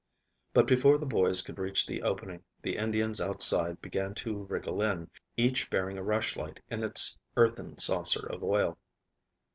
[0.55, 5.11] But, before the boys could reach the opening, the Indians outside began to wriggle in,
[5.37, 8.79] each bearing a rushlight in its earthen saucer of oil.